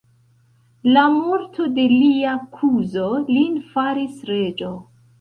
[0.95, 4.77] La morto de lia kuzo lin faris reĝo.